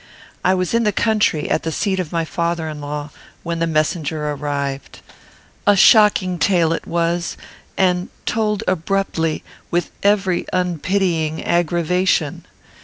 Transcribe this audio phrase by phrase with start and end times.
[0.43, 3.11] I was in the country, at the seat of my father in law,
[3.43, 4.99] when the messenger arrived.
[5.67, 7.37] "A shocking tale it was!
[7.77, 12.47] and told abruptly, with every unpitying aggravation.